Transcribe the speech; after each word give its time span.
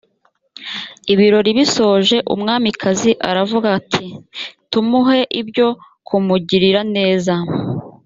ibirori 1.13 1.51
bisoje 1.57 2.17
umwamikazi 2.33 3.11
aravuga 3.29 3.67
ati 3.79 4.05
tumuhe 4.71 5.19
ibyo 5.41 5.67
kumugirira 6.07 6.81
neza 6.95 7.33